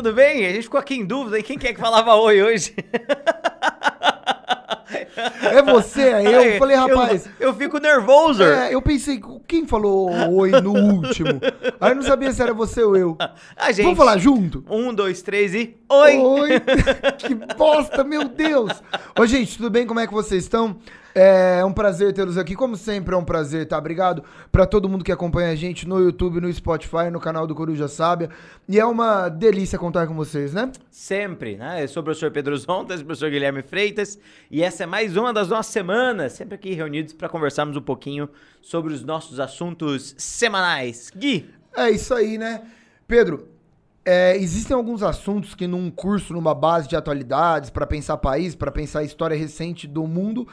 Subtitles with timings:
[0.00, 0.46] tudo bem?
[0.46, 2.74] A gente ficou aqui em dúvida, e quem que é que falava oi hoje?
[5.42, 6.40] É você, é eu.
[6.40, 7.26] Ai, Falei, rapaz.
[7.38, 8.42] Eu, eu fico nervoso.
[8.42, 11.40] É, eu pensei, quem falou oi no último?
[11.80, 13.16] Aí eu não sabia se era você ou eu.
[13.56, 13.84] A gente.
[13.84, 14.64] Vamos falar junto?
[14.68, 15.76] Um, dois, três e.
[15.88, 16.16] Oi!
[16.16, 16.50] Oi!
[17.18, 18.82] que bosta, meu Deus!
[19.18, 19.86] Ô, gente, tudo bem?
[19.86, 20.78] Como é que vocês estão?
[21.14, 22.54] É um prazer tê-los aqui.
[22.54, 23.76] Como sempre, é um prazer, tá?
[23.76, 27.54] Obrigado pra todo mundo que acompanha a gente no YouTube, no Spotify, no canal do
[27.54, 28.30] Coruja Sábia.
[28.68, 30.70] E é uma delícia contar com vocês, né?
[30.90, 31.82] Sempre, né?
[31.82, 34.18] Eu sou o professor Pedro Zontas, professor Guilherme Freitas,
[34.50, 38.28] e essa é mais uma das nossas semanas, sempre aqui reunidos para conversarmos um pouquinho
[38.62, 41.10] sobre os nossos assuntos semanais.
[41.16, 41.50] Gui!
[41.76, 42.62] É isso aí, né?
[43.06, 43.48] Pedro,
[44.04, 48.70] é, existem alguns assuntos que num curso, numa base de atualidades, para pensar país, para
[48.70, 50.46] pensar a história recente do mundo,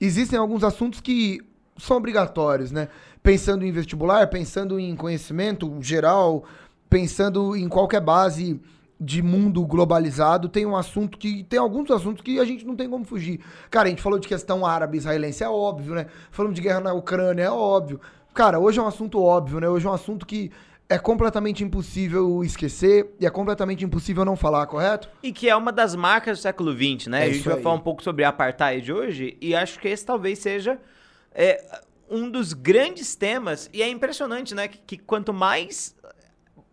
[0.00, 1.40] existem alguns assuntos que
[1.76, 2.88] são obrigatórios, né?
[3.22, 6.44] Pensando em vestibular, pensando em conhecimento geral,
[6.88, 8.60] pensando em qualquer base
[9.00, 11.44] de mundo globalizado, tem um assunto que.
[11.44, 13.40] Tem alguns assuntos que a gente não tem como fugir.
[13.70, 16.06] Cara, a gente falou de questão árabe-israelense, é óbvio, né?
[16.30, 17.98] Falamos de guerra na Ucrânia, é óbvio.
[18.34, 19.68] Cara, hoje é um assunto óbvio, né?
[19.68, 20.50] Hoje é um assunto que
[20.90, 25.08] é completamente impossível esquecer e é completamente impossível não falar, correto?
[25.22, 27.26] E que é uma das marcas do século XX, né?
[27.26, 27.62] É a gente vai aí.
[27.62, 30.80] falar um pouco sobre apartheid hoje e acho que esse talvez seja
[31.32, 31.80] é,
[32.10, 33.70] um dos grandes temas.
[33.72, 34.66] E é impressionante, né?
[34.66, 35.94] Que, que quanto mais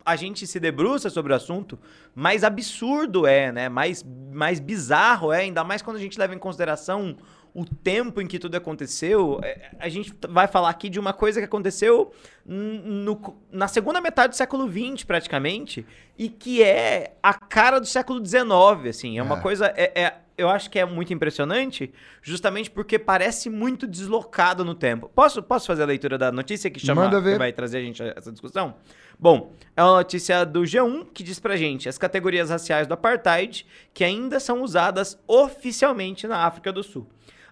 [0.04, 1.78] a gente se debruça sobre o assunto,
[2.16, 3.70] mais absurdo é, né?
[3.70, 7.16] Mais, mais bizarro é, ainda mais quando a gente leva em consideração
[7.60, 9.40] o tempo em que tudo aconteceu.
[9.44, 12.12] É, A gente vai falar aqui de uma coisa que aconteceu
[12.46, 15.84] no- na segunda metade do século XX, praticamente,
[16.18, 19.18] e que é a cara do século XIX, assim.
[19.18, 19.42] É uma É.
[19.42, 19.74] coisa...
[19.76, 21.92] é- é- eu acho que é muito impressionante,
[22.22, 25.10] justamente porque parece muito deslocado no tempo.
[25.16, 27.32] Posso, posso fazer a leitura da notícia que chama Manda ver.
[27.32, 28.76] que vai trazer a gente a essa discussão?
[29.18, 33.66] Bom, é uma notícia do G1 que diz pra gente as categorias raciais do apartheid
[33.96, 37.08] que ainda são usadas oficialmente na África do Sul.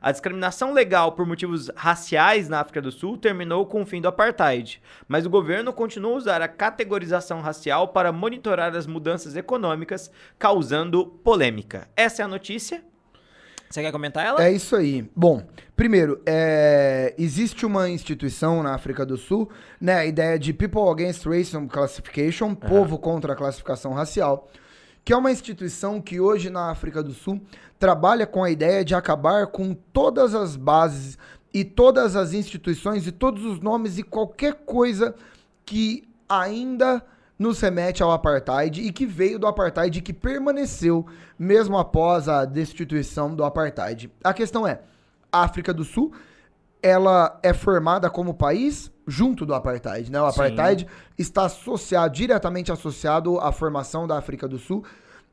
[0.06, 4.08] A discriminação legal por motivos raciais na África do Sul terminou com o fim do
[4.08, 10.12] apartheid, mas o governo continua a usar a categorização racial para monitorar as mudanças econômicas,
[10.38, 11.88] causando polêmica.
[11.96, 12.84] Essa é a notícia.
[13.68, 14.44] Você quer comentar ela?
[14.44, 15.10] É isso aí.
[15.16, 15.44] Bom,
[15.76, 19.50] primeiro, é, existe uma instituição na África do Sul,
[19.82, 19.96] né?
[19.96, 24.52] A ideia de People Against Racism Classification, povo contra a classificação racial,
[25.06, 27.40] que é uma instituição que hoje na África do Sul
[27.78, 31.16] trabalha com a ideia de acabar com todas as bases
[31.54, 35.14] e todas as instituições e todos os nomes e qualquer coisa
[35.64, 37.06] que ainda
[37.38, 41.06] nos remete ao apartheid e que veio do apartheid e que permaneceu
[41.38, 44.12] mesmo após a destituição do apartheid.
[44.24, 44.82] A questão é,
[45.32, 46.14] a África do Sul,
[46.82, 50.22] ela é formada como país junto do apartheid, né?
[50.22, 50.40] O Sim.
[50.40, 54.84] apartheid está associado, diretamente associado à formação da África do Sul.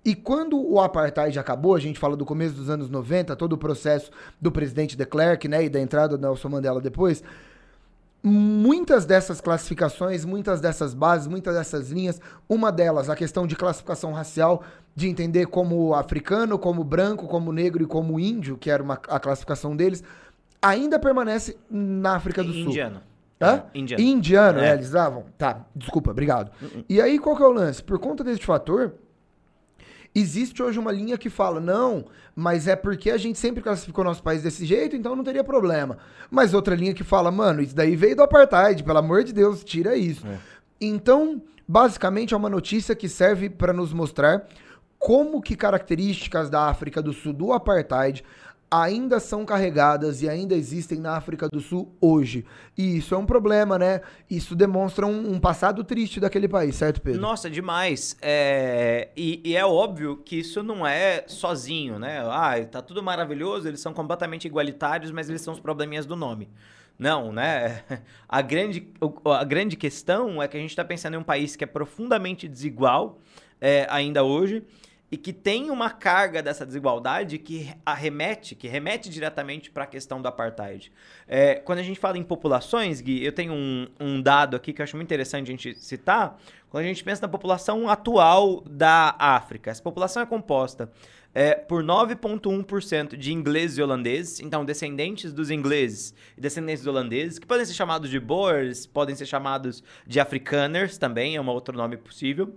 [0.05, 3.59] E quando o apartheid acabou, a gente fala do começo dos anos 90, todo o
[3.59, 4.11] processo
[4.41, 7.23] do presidente de Klerk, né, e da entrada do Nelson Mandela depois,
[8.23, 14.13] muitas dessas classificações, muitas dessas bases, muitas dessas linhas, uma delas, a questão de classificação
[14.13, 18.95] racial, de entender como africano, como branco, como negro e como índio, que era uma,
[19.09, 20.03] a classificação deles,
[20.61, 22.73] ainda permanece na África do Sul.
[23.43, 23.63] Indiano.
[23.63, 23.65] Hã?
[23.75, 24.03] É, Indiano.
[24.03, 24.69] Indiano, É.
[24.71, 25.25] é, eles davam?
[25.37, 26.51] Tá, desculpa, obrigado.
[26.89, 27.83] E aí, qual que é o lance?
[27.83, 28.95] Por conta desse fator,
[30.15, 32.05] existe hoje uma linha que fala, não,
[32.37, 35.99] mas é porque a gente sempre classificou nosso país desse jeito, então não teria problema.
[36.31, 39.65] Mas outra linha que fala, mano, isso daí veio do apartheid, pelo amor de Deus,
[39.65, 40.27] tira isso.
[40.81, 44.47] Então, basicamente é uma notícia que serve para nos mostrar
[44.99, 48.23] como que características da África do Sul do apartheid
[48.73, 52.47] ainda são carregadas e ainda existem na África do Sul hoje.
[52.77, 54.01] E isso é um problema, né?
[54.31, 57.21] Isso demonstra um, um passado triste daquele país, certo, Pedro?
[57.21, 58.17] Nossa, demais.
[58.23, 62.21] É, e, e é óbvio que isso não é sozinho, né?
[62.31, 66.49] Ah, tá tudo maravilhoso, eles são completamente igualitários, mas eles são os probleminhas do nome.
[66.99, 67.83] Não, né?
[68.27, 68.91] A grande,
[69.27, 72.49] a grande questão é que a gente está pensando em um país que é profundamente
[72.49, 73.19] desigual
[73.61, 74.65] é, ainda hoje
[75.13, 80.23] e que tem uma carga dessa desigualdade que arremete, que remete diretamente para a questão
[80.23, 80.91] do apartheid.
[81.29, 84.81] É, quando a gente fala em populações, Gui, eu tenho um, um dado aqui que
[84.81, 86.41] eu acho muito interessante a gente citar.
[86.71, 90.91] Quando a gente pensa na população atual da África, essa população é composta
[91.35, 97.39] é, por 9,1% de ingleses e holandeses, então descendentes dos ingleses e descendentes dos holandeses,
[97.39, 101.77] que podem ser chamados de Boers, podem ser chamados de Afrikaners também, é um outro
[101.77, 102.55] nome possível.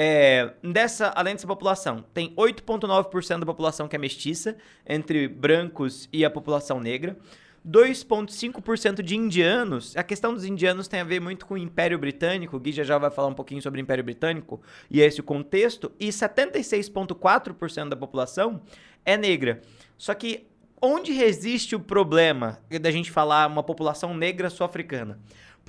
[0.00, 4.56] É, dessa, além dessa população, tem 8,9% da população que é mestiça,
[4.88, 7.16] entre brancos e a população negra.
[7.68, 9.96] 2,5% de indianos.
[9.96, 12.56] A questão dos indianos tem a ver muito com o Império Britânico.
[12.56, 15.24] O Gui já, já vai falar um pouquinho sobre o Império Britânico e esse o
[15.24, 15.90] contexto.
[15.98, 18.62] E 76,4% da população
[19.04, 19.62] é negra.
[19.98, 20.46] Só que
[20.80, 25.18] onde resiste o problema da gente falar uma população negra sul-africana?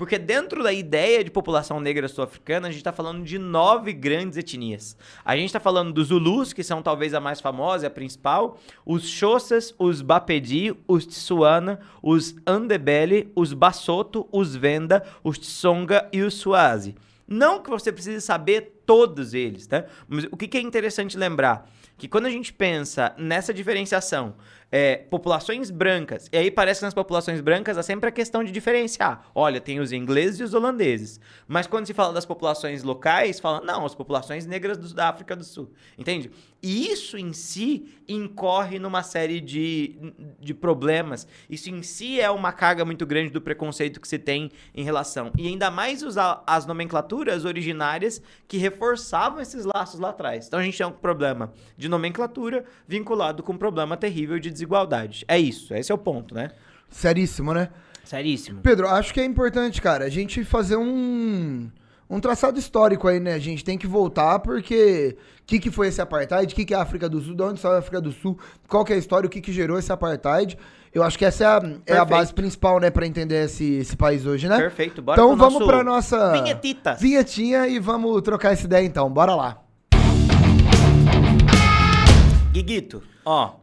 [0.00, 4.38] Porque dentro da ideia de população negra sul-africana, a gente está falando de nove grandes
[4.38, 4.96] etnias.
[5.22, 9.06] A gente está falando dos Zulus, que são talvez a mais famosa, a principal, os
[9.06, 16.32] Xhossas, os Bapedi, os Tswana, os Andebele, os Basotho, os Venda, os Tsonga e os
[16.32, 16.96] Swazi.
[17.28, 19.84] Não que você precise saber todos eles, tá?
[20.08, 21.70] Mas o que é interessante lembrar?
[21.98, 24.34] Que quando a gente pensa nessa diferenciação
[24.70, 26.28] é, populações brancas.
[26.32, 29.26] E aí parece que nas populações brancas há sempre a questão de diferenciar.
[29.34, 31.20] Olha, tem os ingleses e os holandeses.
[31.48, 35.34] Mas quando se fala das populações locais, fala, não, as populações negras do, da África
[35.34, 35.72] do Sul.
[35.98, 36.30] Entende?
[36.62, 39.98] E isso em si incorre numa série de,
[40.38, 41.26] de problemas.
[41.48, 45.32] Isso em si é uma carga muito grande do preconceito que se tem em relação.
[45.38, 50.46] E ainda mais usar as nomenclaturas originárias que reforçavam esses laços lá atrás.
[50.46, 55.24] Então a gente tem um problema de nomenclatura vinculado com um problema terrível de desigualdade.
[55.26, 56.50] É isso, esse é o ponto, né?
[56.88, 57.70] Seríssimo, né?
[58.04, 58.60] Seríssimo.
[58.60, 61.70] Pedro, acho que é importante, cara, a gente fazer um,
[62.08, 63.34] um traçado histórico aí, né?
[63.34, 66.74] A gente tem que voltar porque o que, que foi esse apartheid, o que, que
[66.74, 68.96] é a África do Sul, de onde saiu a África do Sul, qual que é
[68.96, 70.58] a história, o que, que gerou esse apartheid.
[70.92, 73.96] Eu acho que essa é a, é a base principal, né, pra entender esse, esse
[73.96, 74.56] país hoje, né?
[74.56, 77.00] Perfeito, bora Então vamos pra nossa Vinhetitas.
[77.00, 79.08] vinhetinha e vamos trocar essa ideia então.
[79.08, 79.62] Bora lá.
[82.52, 83.59] Guiguito, ó.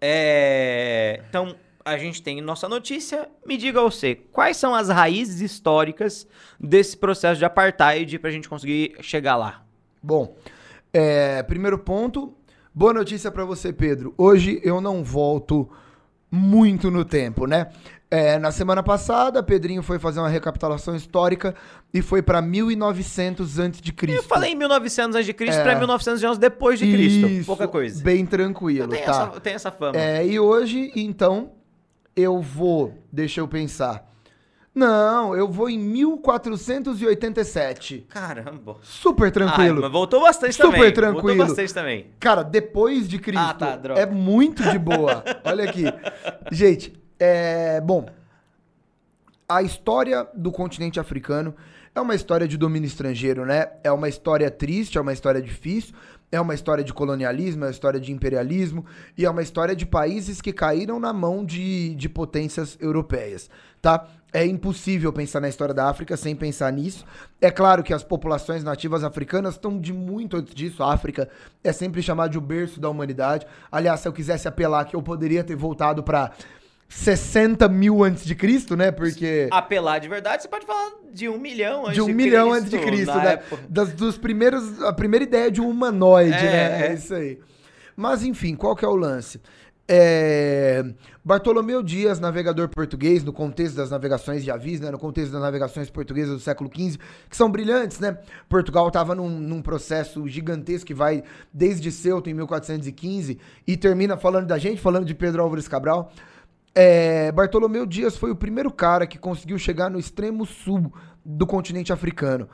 [0.00, 1.22] É...
[1.28, 1.54] Então,
[1.84, 3.28] a gente tem nossa notícia.
[3.46, 6.26] Me diga você, quais são as raízes históricas
[6.58, 9.64] desse processo de apartheid pra gente conseguir chegar lá?
[10.02, 10.36] Bom,
[10.92, 12.34] é, primeiro ponto,
[12.74, 14.14] boa notícia pra você, Pedro.
[14.18, 15.70] Hoje eu não volto
[16.30, 17.70] muito no tempo, né?
[18.08, 21.52] É, na semana passada, Pedrinho foi fazer uma recapitulação histórica
[21.92, 23.82] e foi pra 1900 a.C.
[24.08, 25.30] Eu falei em 1900 a.C.
[25.30, 25.34] É.
[25.62, 27.26] pra 1911 depois de Cristo.
[27.26, 28.02] Isso, Pouca coisa.
[28.04, 29.10] Bem tranquilo, Tem, tá?
[29.10, 29.98] essa, tem essa fama.
[29.98, 31.50] É, e hoje, então,
[32.14, 32.94] eu vou.
[33.12, 34.06] Deixa eu pensar.
[34.72, 38.06] Não, eu vou em 1487.
[38.08, 38.76] Caramba.
[38.82, 39.80] Super tranquilo.
[39.80, 40.92] Mas voltou bastante Super também.
[40.92, 41.22] tranquilo.
[41.22, 42.06] Voltou bastante também.
[42.20, 43.40] Cara, depois de Cristo.
[43.42, 44.00] Ah, tá, droga.
[44.00, 45.24] é muito de boa.
[45.44, 45.84] Olha aqui.
[46.52, 47.80] Gente, é.
[47.80, 48.06] Bom.
[49.48, 51.54] A história do continente africano
[51.94, 53.68] é uma história de domínio estrangeiro, né?
[53.82, 55.94] É uma história triste, é uma história difícil,
[56.30, 58.84] é uma história de colonialismo, é uma história de imperialismo
[59.16, 63.48] e é uma história de países que caíram na mão de, de potências europeias,
[63.80, 64.06] tá?
[64.32, 67.06] É impossível pensar na história da África sem pensar nisso.
[67.40, 70.82] É claro que as populações nativas africanas estão de muito antes disso.
[70.82, 71.30] A África
[71.64, 73.46] é sempre chamada de o berço da humanidade.
[73.72, 76.32] Aliás, se eu quisesse apelar que eu poderia ter voltado para
[76.88, 78.90] 60 mil antes de Cristo, né?
[78.90, 79.48] Porque.
[79.50, 82.70] Apelar de verdade, você pode falar de um milhão antes de um de milhão antes
[82.70, 83.32] de Cristo, né?
[83.32, 83.62] época.
[83.68, 86.82] Das, dos primeiros, a primeira ideia de um humanoide, É, né?
[86.82, 86.94] É é.
[86.94, 87.38] isso aí.
[87.96, 89.40] Mas enfim, qual que é o lance?
[89.88, 90.84] É,
[91.24, 94.90] Bartolomeu Dias, navegador português, no contexto das navegações de avis, né?
[94.90, 96.98] No contexto das navegações portuguesas do século XV,
[97.30, 98.18] que são brilhantes, né?
[98.48, 101.22] Portugal estava num, num processo gigantesco que vai
[101.52, 106.12] desde Ceuta em 1415 e termina falando da gente, falando de Pedro Álvares Cabral.
[106.78, 110.92] É, Bartolomeu Dias foi o primeiro cara que conseguiu chegar no extremo sul
[111.24, 112.46] do continente africano.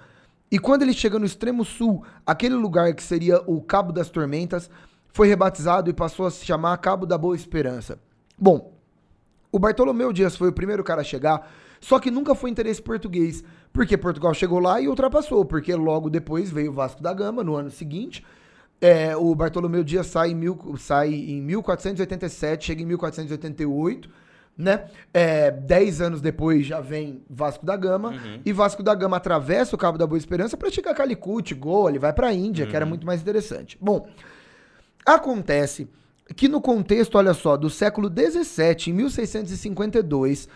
[0.49, 4.71] E quando ele chega no extremo sul, aquele lugar que seria o Cabo das Tormentas,
[5.13, 7.99] foi rebatizado e passou a se chamar Cabo da Boa Esperança.
[8.39, 8.73] Bom,
[9.51, 11.51] o Bartolomeu Dias foi o primeiro cara a chegar,
[11.81, 16.49] só que nunca foi interesse português, porque Portugal chegou lá e ultrapassou, porque logo depois
[16.49, 18.25] veio o Vasco da Gama no ano seguinte.
[18.83, 24.11] É, o Bartolomeu Dias sai em, mil, sai em 1487, chega em 1488,
[24.59, 24.87] né?
[25.15, 28.13] É, dez anos depois já vem Vasco da Gama,
[28.45, 31.91] e Vasco da Gama atravessa o Cabo da Boa Esperança para chegar a Calicut, Goa,
[31.91, 33.79] ele vai para a Índia, que era muito mais interessante.
[33.81, 34.09] Bom,
[35.05, 35.89] Acontece
[36.37, 40.49] que no contexto, olha só, do século 17, em 1652,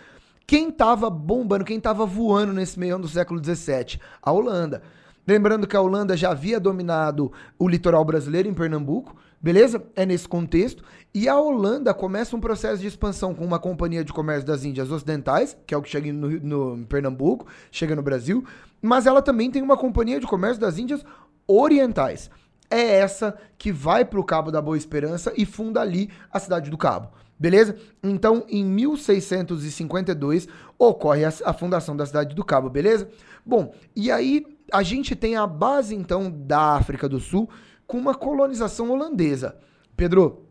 [0.47, 4.01] quem tava bombando, quem tava voando nesse meio do século 17?
[4.23, 4.83] A Holanda.
[5.27, 9.83] Lembrando que a Holanda já havia dominado o litoral brasileiro em Pernambuco, beleza?
[9.97, 10.85] É nesse contexto.
[11.13, 14.91] E a Holanda começa um processo de expansão com uma companhia de comércio das Índias
[14.91, 18.45] Ocidentais, que é o que chega no, no em Pernambuco, chega no Brasil,
[18.81, 21.05] mas ela também tem uma companhia de comércio das Índias
[21.47, 22.31] Orientais
[22.71, 26.71] é essa que vai para o Cabo da Boa Esperança e funda ali a cidade
[26.71, 27.11] do Cabo.
[27.39, 27.77] Beleza?
[28.03, 33.09] Então, em 1652, ocorre a, a fundação da cidade do Cabo, beleza?
[33.45, 37.49] Bom, e aí a gente tem a base, então, da África do Sul
[37.87, 39.57] com uma colonização holandesa.
[39.97, 40.47] Pedro,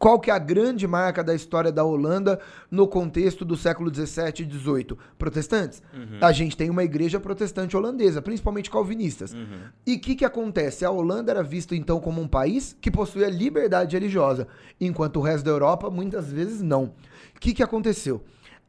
[0.00, 2.40] Qual que é a grande marca da história da Holanda
[2.70, 4.96] no contexto do século 17 e 18?
[5.18, 5.82] Protestantes.
[5.92, 6.16] Uhum.
[6.22, 9.34] A gente tem uma igreja protestante holandesa, principalmente calvinistas.
[9.34, 9.60] Uhum.
[9.86, 10.86] E o que, que acontece?
[10.86, 14.48] A Holanda era vista então como um país que possuía liberdade religiosa,
[14.80, 16.94] enquanto o resto da Europa muitas vezes não.
[17.36, 18.24] O que, que aconteceu?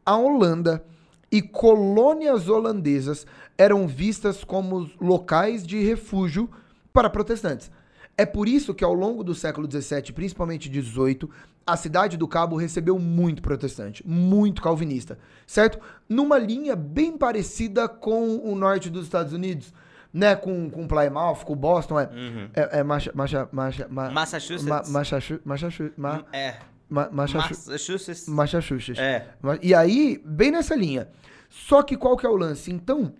[0.05, 0.83] A Holanda
[1.31, 3.25] e colônias holandesas
[3.61, 6.49] eram vistas como locais de refúgio
[6.91, 7.69] para protestantes.
[8.17, 11.29] É por isso que ao longo do século XVII, principalmente XVIII,
[11.65, 15.79] a cidade do Cabo recebeu muito protestante, muito calvinista, certo?
[16.09, 19.71] Numa linha bem parecida com o norte dos Estados Unidos,
[20.11, 20.35] né?
[20.35, 22.49] Com, com Plymouth, com Boston, é, Uhum.
[22.53, 24.65] é, é Macha, Macha, Macha, Ma- Massachusetts.
[24.67, 26.55] Ma- Massachusetts, Massachusetts, Ma- É.
[26.89, 28.99] Ma- Massachusetts, Massachusetts.
[28.99, 29.27] É.
[29.61, 31.07] E aí, bem nessa linha.
[31.49, 32.71] Só que qual que é o lance?
[32.71, 33.13] Então,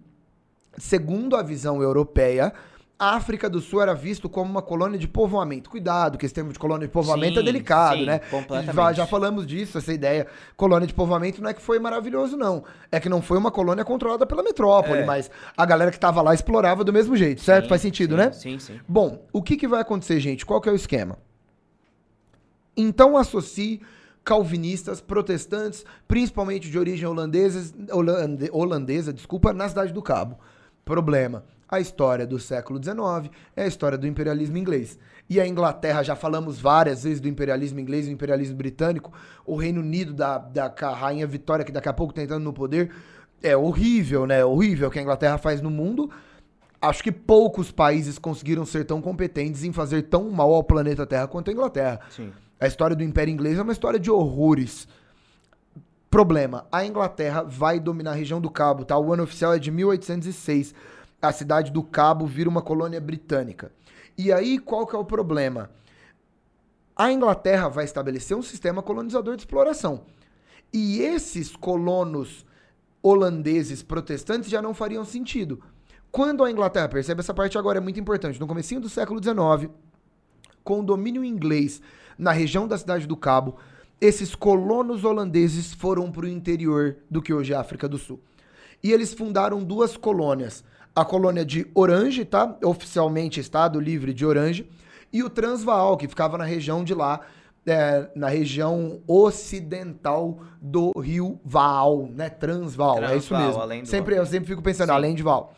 [0.78, 2.54] segundo a visão europeia,
[2.98, 5.72] a África do Sul era visto como uma colônia de povoamento.
[5.72, 8.20] Cuidado, que esse termo de colônia de povoamento é Sim, delicado, sim, né?
[8.20, 8.76] completamente.
[8.76, 10.28] Já, já falamos disso, essa ideia.
[10.56, 12.64] Colônia de povoamento não é que foi maravilhoso, não.
[12.92, 15.06] É que não foi uma colônia controlada pela metrópole, É.
[15.06, 17.64] mas a galera que tava lá explorava do mesmo jeito, certo?
[17.64, 18.32] Sim, Faz sentido, né?
[18.34, 18.80] Sim, sim.
[18.88, 20.46] Bom, o que, que vai acontecer, gente?
[20.46, 21.18] Qual que é o esquema?
[22.78, 23.82] Então associe
[24.24, 30.38] calvinistas, protestantes, principalmente de origem holandesa, holande- holandesa, desculpa, na cidade do Cabo.
[30.86, 31.44] Problema.
[31.70, 35.00] A história do século XIX é a história do imperialismo inglês.
[35.30, 39.14] E a Inglaterra, já falamos várias vezes do imperialismo inglês e do imperialismo britânico,
[39.46, 42.92] o Reino Unido da, da Rainha Vitória, que daqui a pouco tá entrando no poder,
[43.42, 44.44] é horrível, né?
[44.44, 46.12] Horrível o que a Inglaterra faz no mundo.
[46.82, 51.28] Acho que poucos países conseguiram ser tão competentes em fazer tão mal ao planeta Terra
[51.28, 52.02] quanto a Inglaterra.
[52.10, 52.34] Sim.
[52.60, 54.88] A história do Império Inglês é uma história de horrores.
[56.12, 58.98] Problema: a Inglaterra vai dominar a região do Cabo, tá?
[58.98, 60.76] O ano oficial é de 1806.
[61.22, 63.72] A cidade do Cabo vira uma colônia britânica.
[64.18, 65.72] E aí, qual que é o problema?
[66.98, 70.04] A Inglaterra vai estabelecer um sistema colonizador de exploração.
[70.74, 72.46] E esses colonos
[73.02, 75.64] holandeses protestantes já não fariam sentido.
[76.12, 79.72] Quando a Inglaterra, percebe essa parte agora, é muito importante, no comecinho do século XIX,
[80.62, 81.82] com o domínio inglês
[82.18, 83.56] na região da cidade do Cabo,
[84.02, 88.20] esses colonos holandeses foram para o interior do que hoje é a África do Sul.
[88.84, 90.64] E eles fundaram duas colônias.
[90.96, 92.58] A colônia de Orange, tá?
[92.66, 94.68] Oficialmente Estado Livre de Orange.
[95.14, 97.22] E o Transvaal, que ficava na região de lá,
[97.66, 102.30] é, na região ocidental do rio Vaal, né?
[102.30, 103.62] Transvaal, é isso Transvaal, mesmo.
[103.62, 104.96] além do- Sempre, eu sempre fico pensando, Sim.
[104.96, 105.54] além de Vaal.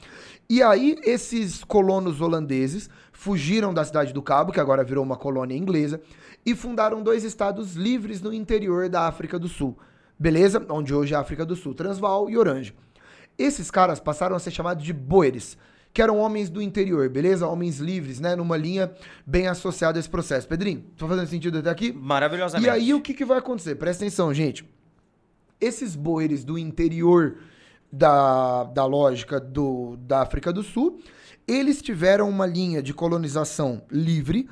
[0.49, 5.55] E aí, esses colonos holandeses fugiram da cidade do Cabo, que agora virou uma colônia
[5.55, 6.01] inglesa,
[6.45, 9.77] e fundaram dois estados livres no interior da África do Sul.
[10.19, 10.63] Beleza?
[10.69, 12.75] Onde hoje é a África do Sul, Transvaal e Orange.
[13.37, 15.57] Esses caras passaram a ser chamados de boeres,
[15.93, 17.47] que eram homens do interior, beleza?
[17.47, 18.35] Homens livres, né?
[18.35, 18.91] Numa linha
[19.25, 20.47] bem associada a esse processo.
[20.47, 21.91] Pedrinho, tô fazendo sentido até aqui?
[21.93, 22.67] Maravilhosamente.
[22.67, 23.75] E aí, o que, que vai acontecer?
[23.75, 24.67] Presta atenção, gente.
[25.61, 27.37] Esses boeres do interior
[27.93, 30.99] da, da lógica do, da África do Sul,
[31.47, 34.49] eles tiveram uma linha de colonização livre,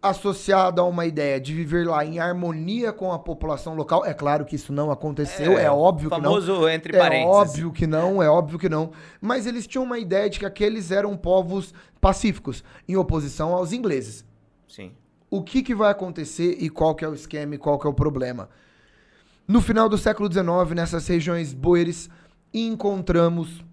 [0.00, 4.06] associada a uma ideia de viver lá em harmonia com a população local.
[4.06, 6.30] É claro que isso não aconteceu, é, óbvio que não.
[6.30, 7.34] famoso entre É parênteses.
[7.34, 8.90] óbvio que não, é óbvio que não.
[9.20, 14.24] Mas eles tinham uma ideia de que aqueles eram povos pacíficos, em oposição aos ingleses
[14.68, 14.92] Sim.
[15.28, 17.90] o que, que vai acontecer e qual que é o esquema e qual que é
[17.90, 18.48] o problema.
[19.46, 22.08] No final do século XIX, nessas regiões boeres,
[22.52, 23.64] encontramos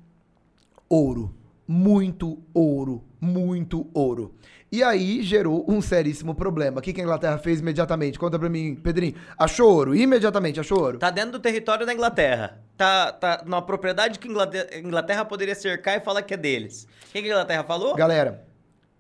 [0.90, 1.34] ouro.
[1.68, 3.04] Muito ouro.
[3.20, 4.34] Muito ouro.
[4.72, 6.80] E aí gerou um seríssimo problema.
[6.80, 8.20] O que, que a Inglaterra fez imediatamente?
[8.20, 9.16] Conta pra mim, Pedrinho.
[9.38, 9.96] Achou ouro?
[9.96, 10.98] Imediatamente achou ouro?
[11.00, 12.60] Tá dentro do território da Inglaterra.
[12.78, 16.88] Tá, tá numa propriedade que a Inglaterra, Inglaterra poderia cercar e falar que é deles.
[17.10, 17.96] O que que a Inglaterra falou?
[17.96, 18.46] Galera,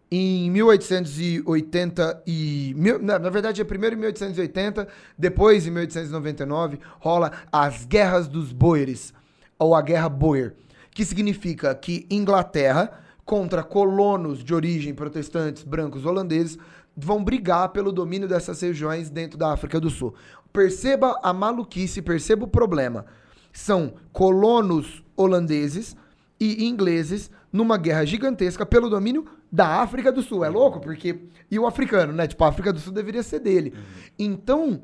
[0.10, 2.74] em 1880 e...
[2.78, 8.54] mil- Na, na verdade, é primeiro em 1880, depois em 1899, rola as Guerras dos
[8.54, 9.14] Boeres,
[9.58, 10.56] ou a Guerra Boer,
[10.92, 16.58] que significa que Inglaterra contra colonos de origem protestantes brancos holandeses
[16.96, 20.14] vão brigar pelo domínio dessas regiões dentro da África do Sul.
[20.54, 23.06] Perceba a maluquice, perceba o problema.
[23.52, 25.96] São colonos holandeses
[26.40, 30.44] e ingleses numa guerra gigantesca pelo domínio da África do Sul.
[30.44, 30.80] É louco?
[30.80, 31.20] Porque.
[31.50, 32.28] E o africano, né?
[32.28, 33.74] Tipo, a África do Sul deveria ser dele.
[34.18, 34.82] Então,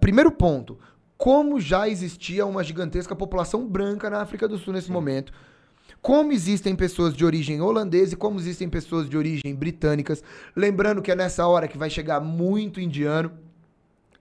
[0.00, 0.78] primeiro ponto.
[1.16, 5.32] Como já existia uma gigantesca população branca na África do Sul nesse momento.
[6.02, 10.22] Como existem pessoas de origem holandesa e como existem pessoas de origem britânicas.
[10.54, 13.32] Lembrando que é nessa hora que vai chegar muito indiano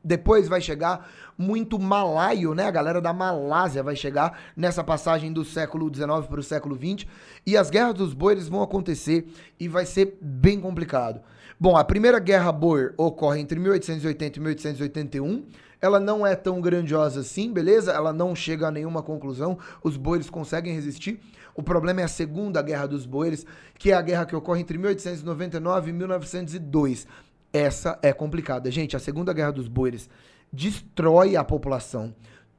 [0.04, 2.66] Depois vai chegar muito malaio, né?
[2.66, 7.08] A galera da Malásia vai chegar nessa passagem do século XIX para o século XX.
[7.46, 9.28] E as guerras dos boeres vão acontecer
[9.60, 11.22] e vai ser bem complicado.
[11.60, 15.44] Bom, a primeira guerra boer ocorre entre 1880 e 1881.
[15.86, 17.92] Ela não é tão grandiosa assim, beleza?
[17.92, 19.60] Ela não chega a nenhuma conclusão.
[19.84, 21.20] Os boeres conseguem resistir.
[21.54, 23.46] O problema é a Segunda Guerra dos Boeres,
[23.78, 27.06] que é a guerra que ocorre entre 1899 e 1902.
[27.54, 28.72] Essa é complicada.
[28.72, 30.10] Gente, a Segunda Guerra dos Boeres
[30.52, 32.16] destrói a população,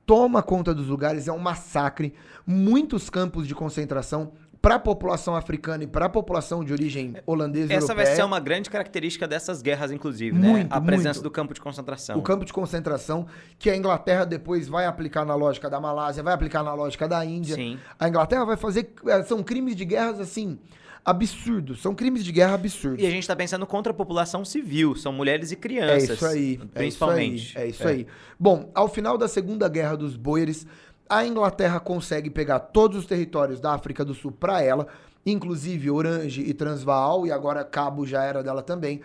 [0.06, 2.14] toma conta dos lugares, é um massacre.
[2.46, 4.34] Muitos campos de concentração
[4.66, 8.06] para a população africana e para a população de origem holandesa Essa europeia.
[8.06, 10.48] vai ser uma grande característica dessas guerras, inclusive, né?
[10.48, 11.22] Muito, A presença muito.
[11.22, 12.18] do campo de concentração.
[12.18, 13.28] O campo de concentração
[13.60, 17.24] que a Inglaterra depois vai aplicar na lógica da Malásia, vai aplicar na lógica da
[17.24, 17.54] Índia.
[17.54, 17.78] Sim.
[17.96, 18.92] A Inglaterra vai fazer.
[19.06, 20.58] eh, São crimes de guerras assim.
[21.04, 21.80] Absurdos.
[21.80, 23.00] São crimes de guerra absurdos.
[23.00, 26.10] E a gente está pensando contra a população civil, são mulheres e É crianças.
[26.10, 26.58] isso aí.
[26.74, 27.56] Principalmente.
[27.56, 27.94] É isso aí.
[27.94, 28.06] É isso aí.
[28.36, 30.66] Bom, ao final da Segunda Guerra dos Boeres,
[31.08, 34.86] a Inglaterra consegue pegar todos os territórios da África do Sul para ela,
[35.24, 39.00] inclusive Orange e Transvaal, e agora Cabo já era dela também.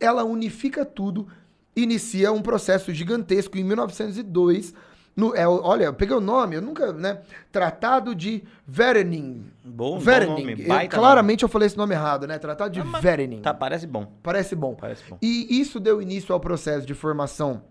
[0.00, 1.26] Ela unifica tudo,
[1.74, 4.74] inicia um processo gigantesco em 1902.
[5.14, 7.20] No, é, olha, eu peguei o nome, eu nunca, né?
[7.50, 9.46] Tratado de Verening.
[9.64, 10.50] Bom, bom Verening.
[10.50, 12.38] nome, Eu- baita claramente eu falei esse nome errado, né?
[12.38, 13.40] Tratado de Ah, Verening.
[13.40, 14.12] Tá, parece bom.
[14.22, 14.74] Parece bom.
[14.74, 15.16] Parece bom.
[15.22, 17.62] E isso deu início ao processo de formação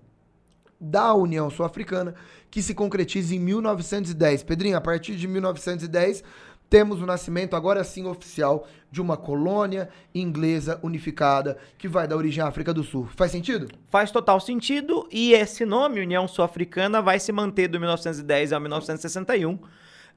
[0.79, 2.15] da União Sul-Africana,
[2.49, 4.43] que se concretiza em 1910.
[4.43, 6.23] Pedrinho, a partir de 1910,
[6.69, 12.43] temos o nascimento, agora sim oficial, de uma colônia inglesa unificada que vai dar origem
[12.43, 13.07] à África do Sul.
[13.15, 13.67] Faz sentido?
[13.87, 19.59] Faz total sentido e esse nome, União Sul-Africana, vai se manter do 1910 ao 1961.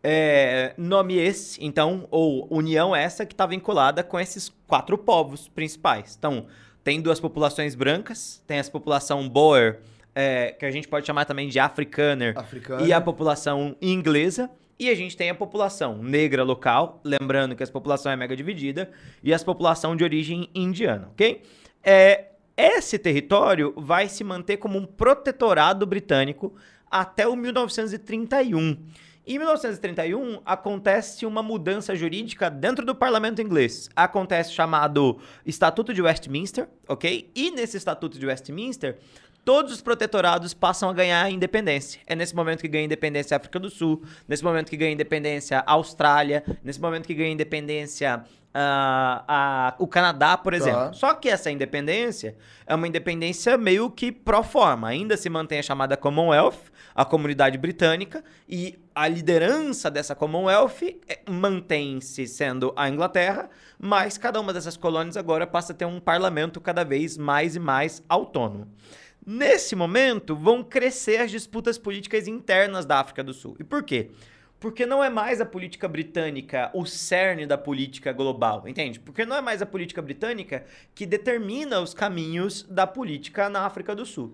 [0.02, 6.14] É, nome esse, então, ou união essa que está vinculada com esses quatro povos principais.
[6.16, 6.46] Então,
[6.84, 9.80] tem duas populações brancas, tem essa população Boer,
[10.20, 12.84] é, que a gente pode chamar também de Afrikaner, Africana.
[12.84, 14.50] e a população inglesa.
[14.76, 18.90] E a gente tem a população negra local, lembrando que essa população é mega dividida,
[19.22, 21.42] e essa população de origem indiana, ok?
[21.84, 26.52] É, esse território vai se manter como um protetorado britânico
[26.90, 28.76] até o 1931.
[29.24, 33.90] Em 1931 acontece uma mudança jurídica dentro do parlamento inglês.
[33.94, 37.30] Acontece chamado Estatuto de Westminster, ok?
[37.36, 38.96] E nesse Estatuto de Westminster,
[39.48, 42.02] todos os protetorados passam a ganhar independência.
[42.06, 45.60] É nesse momento que ganha independência a África do Sul, nesse momento que ganha independência
[45.66, 50.80] a Austrália, nesse momento que ganha independência ah, a- o Canadá, por exemplo.
[50.88, 50.92] Tá.
[50.92, 54.88] Só que essa independência é uma independência meio que pro forma.
[54.88, 56.58] Ainda se mantém a chamada Commonwealth,
[56.94, 64.38] a comunidade britânica, e a liderança dessa Commonwealth é- mantém-se sendo a Inglaterra, mas cada
[64.40, 68.68] uma dessas colônias agora passa a ter um parlamento cada vez mais e mais autônomo.
[69.30, 73.56] Nesse momento, vão crescer as disputas políticas internas da África do Sul.
[73.60, 74.08] E por quê?
[74.58, 78.98] Porque não é mais a política britânica o cerne da política global, entende?
[78.98, 80.64] Porque não é mais a política britânica
[80.94, 84.32] que determina os caminhos da política na África do Sul.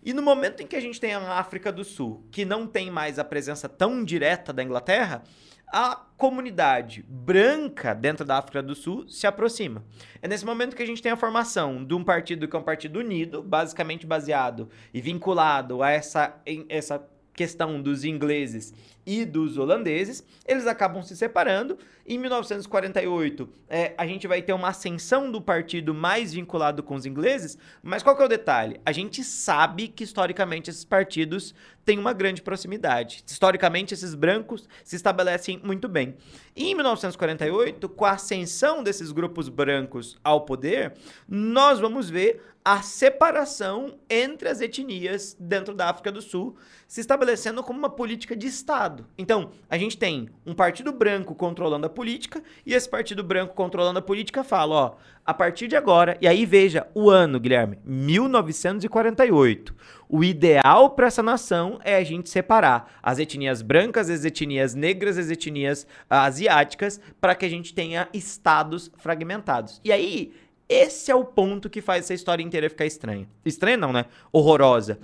[0.00, 2.88] E no momento em que a gente tem a África do Sul, que não tem
[2.88, 5.24] mais a presença tão direta da Inglaterra,
[5.66, 9.84] a comunidade branca dentro da África do Sul se aproxima.
[10.22, 12.62] É nesse momento que a gente tem a formação de um partido que é um
[12.62, 17.04] partido unido, basicamente baseado e vinculado a essa, essa
[17.36, 18.72] questão dos ingleses
[19.06, 21.78] e dos holandeses, eles acabam se separando.
[22.04, 27.06] Em 1948, é, a gente vai ter uma ascensão do partido mais vinculado com os
[27.06, 28.80] ingleses, mas qual que é o detalhe?
[28.84, 33.22] A gente sabe que historicamente esses partidos têm uma grande proximidade.
[33.24, 36.16] Historicamente, esses brancos se estabelecem muito bem.
[36.56, 40.94] E em 1948, com a ascensão desses grupos brancos ao poder,
[41.28, 46.56] nós vamos ver a separação entre as etnias dentro da África do Sul,
[46.88, 49.06] se estabelecendo como uma política de Estado.
[49.16, 54.00] Então, a gente tem um partido branco controlando a política, e esse partido branco controlando
[54.00, 59.72] a política fala, ó, a partir de agora, e aí veja o ano, Guilherme, 1948.
[60.08, 65.18] O ideal para essa nação é a gente separar as etnias brancas, as etnias negras,
[65.18, 69.80] as etnias asiáticas, para que a gente tenha estados fragmentados.
[69.84, 70.32] E aí,
[70.68, 73.28] esse é o ponto que faz essa história inteira ficar estranha.
[73.44, 74.06] Estranha não, né?
[74.32, 74.98] Horrorosa.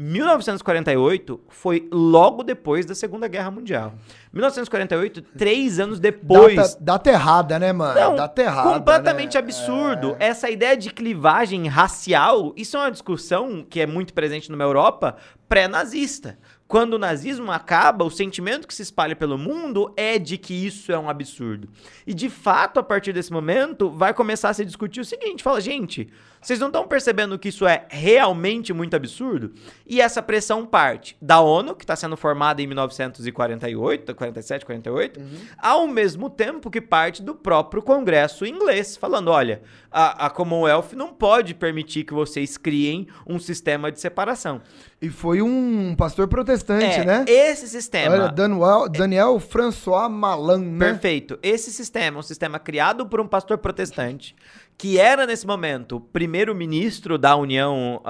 [0.00, 3.94] 1948 foi logo depois da Segunda Guerra Mundial.
[4.32, 6.54] 1948, três anos depois.
[6.54, 7.98] Data, data errada, né, mano?
[7.98, 8.74] Não, data errada.
[8.74, 9.40] completamente né?
[9.40, 10.14] absurdo.
[10.20, 15.16] Essa ideia de clivagem racial, isso é uma discussão que é muito presente numa Europa
[15.48, 16.38] pré-nazista.
[16.68, 20.92] Quando o nazismo acaba, o sentimento que se espalha pelo mundo é de que isso
[20.92, 21.66] é um absurdo.
[22.06, 25.62] E de fato, a partir desse momento, vai começar a se discutir o seguinte: fala,
[25.62, 26.10] gente,
[26.48, 29.52] Vocês não estão percebendo que isso é realmente muito absurdo?
[29.86, 35.26] E essa pressão parte da ONU, que está sendo formada em 1948, 47, 48, uhum.
[35.58, 39.60] ao mesmo tempo que parte do próprio Congresso inglês, falando: olha,
[39.92, 44.62] a, a Commonwealth não pode permitir que vocês criem um sistema de separação.
[45.02, 47.24] E foi um pastor protestante, é, né?
[47.28, 48.14] Esse sistema.
[48.14, 50.92] Olha, Daniel, Daniel François Malan, né?
[50.92, 51.38] Perfeito.
[51.42, 54.34] Esse sistema, um sistema criado por um pastor protestante,
[54.78, 58.00] que era nesse momento primeiro-ministro da União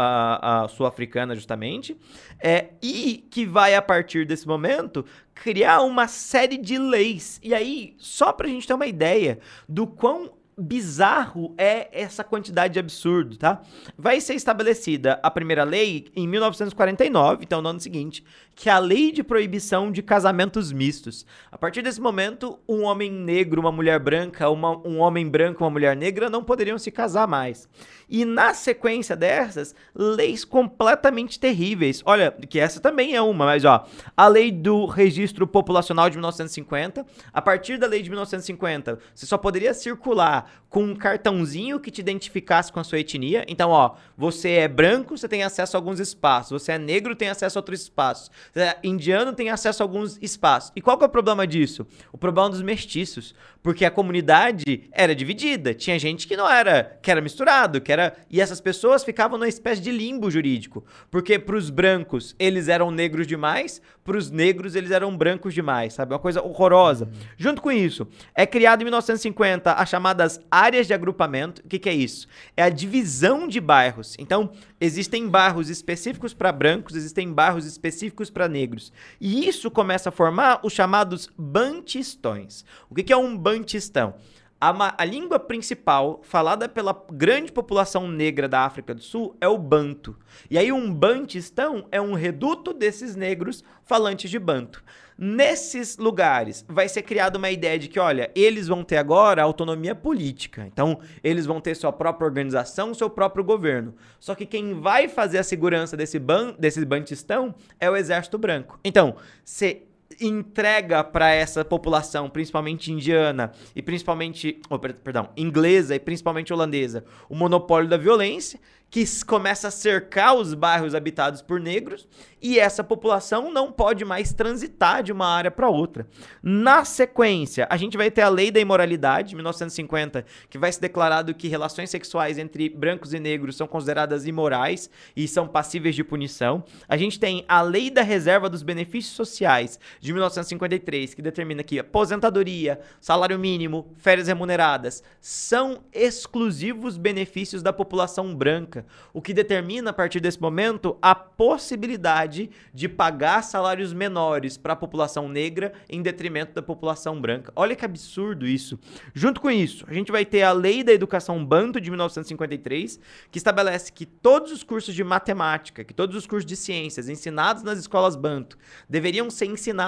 [0.69, 1.97] Sul-Africana, justamente,
[2.39, 5.03] é, e que vai, a partir desse momento,
[5.35, 7.41] criar uma série de leis.
[7.43, 12.81] E aí, só pra gente ter uma ideia do quão bizarro é essa quantidade de
[12.81, 13.63] absurdo, tá?
[13.97, 18.79] Vai ser estabelecida a primeira lei em 1949, então no ano seguinte, que é a
[18.79, 21.25] lei de proibição de casamentos mistos.
[21.51, 25.71] A partir desse momento, um homem negro, uma mulher branca, uma, um homem branco, uma
[25.71, 27.69] mulher negra não poderiam se casar mais.
[28.09, 32.03] E na sequência dessas, leis completamente terríveis.
[32.07, 37.05] Olha, que essa também é uma, mas ó, a lei do registro populacional de 1950,
[37.33, 42.01] a partir da lei de 1950, você só poderia circular com um cartãozinho que te
[42.01, 43.45] identificasse com a sua etnia.
[43.49, 46.63] Então, ó, você é branco, você tem acesso a alguns espaços.
[46.63, 48.31] Você é negro, tem acesso a outros espaços.
[48.53, 50.73] Você é indiano, tem acesso a alguns espaços.
[50.77, 51.87] E qual que é o problema disso?
[52.13, 53.35] O problema dos mestiços.
[53.63, 55.75] Porque a comunidade era dividida.
[55.75, 57.98] Tinha gente que não era, que era misturado, que era.
[58.31, 60.85] E essas pessoas ficavam numa espécie de limbo jurídico.
[61.11, 65.95] Porque para os brancos eles eram negros demais, para os negros eles eram brancos demais,
[65.95, 66.13] sabe?
[66.13, 67.05] Uma coisa horrorosa.
[67.05, 67.21] Uhum.
[67.37, 71.63] Junto com isso, é criado em 1950 as chamadas áreas de agrupamento.
[71.65, 72.27] O que, que é isso?
[72.57, 74.17] É a divisão de bairros.
[74.19, 78.93] Então, existem bairros específicos para brancos, existem bairros específicos para negros.
[79.21, 82.65] E isso começa a formar os chamados bantistões.
[82.89, 84.15] O que, que é um bantistão?
[84.61, 89.57] A, a, língua principal falada pela grande população negra da África do Sul é o
[89.57, 90.17] banto.
[90.51, 94.83] E aí um bantistão é um reduto desses negros falantes de banto.
[95.17, 99.95] Nesses lugares vai ser criada uma ideia de que, olha, eles vão ter agora autonomia
[99.95, 100.65] política.
[100.67, 103.95] Então, eles vão ter sua própria organização, seu próprio governo.
[104.21, 108.79] Só que quem vai fazer a segurança desse, ban desse bantistão é o exército branco.
[108.85, 109.88] Então, se
[110.21, 117.35] entrega para essa população, principalmente indiana e principalmente, oh, perdão, inglesa e principalmente holandesa, o
[117.35, 118.59] monopólio da violência
[118.91, 122.09] que começa a cercar os bairros habitados por negros
[122.41, 126.07] e essa população não pode mais transitar de uma área para outra.
[126.43, 130.81] Na sequência, a gente vai ter a Lei da Imoralidade, de 1950, que vai ser
[130.81, 136.05] declarado que relações sexuais entre brancos e negros são consideradas imorais e são passíveis de
[136.05, 136.65] punição.
[136.89, 141.79] A gente tem a Lei da Reserva dos Benefícios Sociais, de 1953, que determina que
[141.79, 149.93] aposentadoria, salário mínimo, férias remuneradas são exclusivos benefícios da população branca o que determina a
[149.93, 156.55] partir desse momento a possibilidade de pagar salários menores para a população negra em detrimento
[156.55, 157.53] da população branca.
[157.57, 158.79] Olha que absurdo isso.
[159.15, 163.39] Junto com isso, a gente vai ter a Lei da Educação Banto de 1953, que
[163.39, 167.79] estabelece que todos os cursos de matemática, que todos os cursos de ciências ensinados nas
[167.79, 168.59] escolas Banto
[168.89, 169.88] deveriam ser ensinados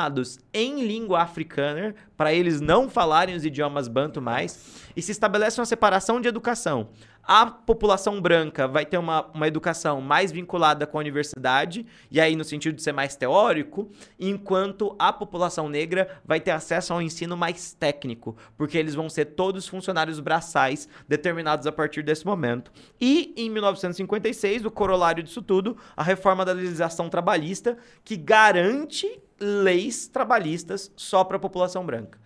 [0.53, 5.67] em língua africana para eles não falarem os idiomas Banto mais, e se estabelece uma
[5.67, 6.89] separação de educação
[7.33, 12.35] a população branca vai ter uma, uma educação mais vinculada com a universidade, e aí
[12.35, 13.89] no sentido de ser mais teórico,
[14.19, 19.27] enquanto a população negra vai ter acesso ao ensino mais técnico, porque eles vão ser
[19.27, 22.73] todos funcionários braçais determinados a partir desse momento.
[23.01, 29.07] E em 1956, o corolário disso tudo, a reforma da legislação trabalhista, que garante
[29.39, 32.19] leis trabalhistas só para a população branca.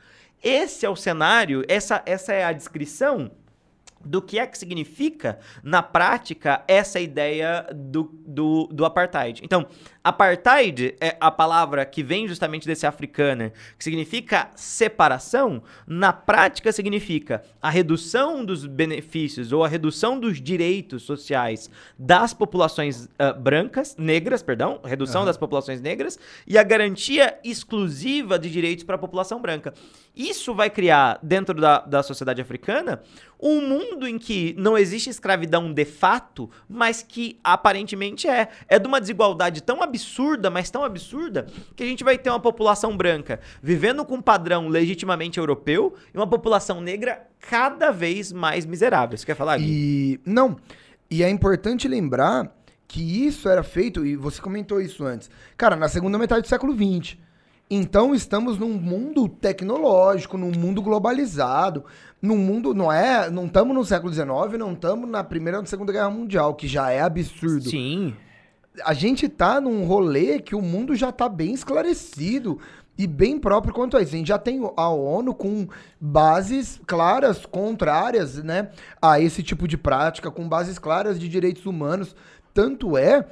[0.42, 3.30] Esse é o cenário, essa, essa é a descrição
[4.04, 9.40] do que é que significa, na prática, essa ideia do, do, do, apartheid.
[9.42, 9.66] Então,
[10.04, 17.42] apartheid é a palavra que vem justamente desse africano, que significa separação, na prática significa
[17.60, 24.42] a redução dos benefícios ou a redução dos direitos sociais das populações uh, brancas, negras,
[24.42, 25.26] perdão, redução uhum.
[25.26, 29.72] das populações negras e a garantia exclusiva de direitos para a população branca.
[30.14, 33.02] Isso vai criar, dentro da, da sociedade africana,
[33.40, 38.48] um mundo em que não existe escravidão de fato, mas que aparentemente é.
[38.68, 39.93] É de uma desigualdade tão absurda,
[40.50, 44.68] mas tão absurda, que a gente vai ter uma população branca vivendo com um padrão
[44.68, 49.16] legitimamente europeu e uma população negra cada vez mais miserável.
[49.16, 49.58] Você quer falar?
[49.60, 50.56] E não.
[51.10, 52.54] E é importante lembrar
[52.86, 56.72] que isso era feito, e você comentou isso antes, cara, na segunda metade do século
[56.72, 57.16] XX.
[57.70, 61.84] Então estamos num mundo tecnológico, num mundo globalizado,
[62.20, 64.28] num mundo não é, não estamos no século XIX,
[64.58, 67.70] não estamos na primeira ou na segunda guerra mundial, que já é absurdo.
[67.70, 68.14] Sim.
[68.82, 72.58] A gente tá num rolê que o mundo já tá bem esclarecido
[72.96, 74.14] e bem próprio quanto a isso.
[74.14, 75.68] A gente já tem a ONU com
[76.00, 82.16] bases claras contrárias, né, a esse tipo de prática, com bases claras de direitos humanos.
[82.52, 83.26] Tanto é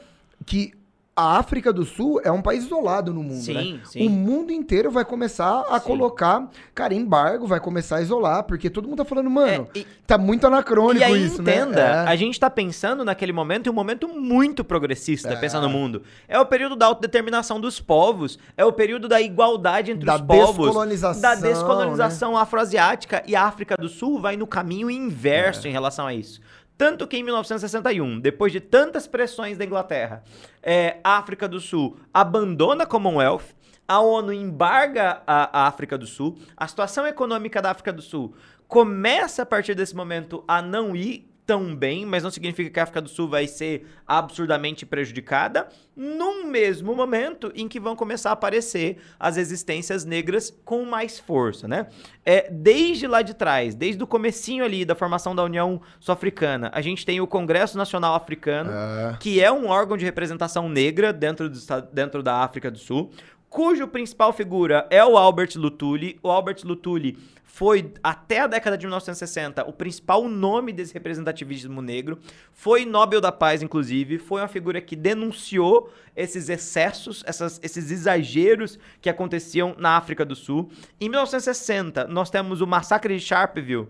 [0.44, 0.74] que
[1.14, 3.80] a África do Sul é um país isolado no mundo, Sim, né?
[3.84, 4.06] sim.
[4.06, 5.86] O mundo inteiro vai começar a Sim.
[5.86, 9.86] colocar, cara, embargo, vai começar a isolar, porque todo mundo tá falando, mano, É, e-
[10.06, 11.56] tá muito anacrônico E aí, isso, né?
[11.56, 12.08] entenda, É.
[12.08, 15.36] a gente tá pensando naquele momento em um momento muito progressista, É.
[15.36, 16.02] pensando no mundo.
[16.26, 20.22] É o período da autodeterminação dos povos, é o período da igualdade entre Da os
[20.22, 25.72] povos, descolonização, da descolonização afroasiática, e a África do Sul vai no caminho inverso em
[25.72, 26.40] relação a isso.
[26.82, 30.24] Tanto que em 1961, depois de tantas pressões da Inglaterra,
[30.60, 33.54] é, a África do Sul abandona a Commonwealth,
[33.86, 38.34] a ONU embarga a, a África do Sul, a situação econômica da África do Sul
[38.66, 42.84] começa a partir desse momento a não ir tão bem, mas não significa que a
[42.84, 48.32] África do Sul vai ser absurdamente prejudicada, num mesmo momento em que vão começar a
[48.32, 51.86] aparecer as resistências negras com mais força, né?
[52.24, 56.80] É, desde lá de trás, desde o comecinho ali da formação da União Sul-Africana, a
[56.80, 59.16] gente tem o Congresso Nacional Africano, É.
[59.18, 61.58] que é um órgão de representação negra dentro, do,
[61.92, 63.10] dentro da África do Sul,
[63.52, 66.18] cujo principal figura é o Albert Lutuli.
[66.22, 72.18] O Albert Lutuli foi, até a década de 1960, o principal nome desse representativismo negro.
[72.50, 74.16] Foi Nobel da Paz, inclusive.
[74.18, 80.34] Foi uma figura que denunciou esses excessos, essas- esses exageros que aconteciam na África do
[80.34, 80.70] Sul.
[80.98, 83.86] Em 1960, nós temos o massacre de Sharpeville,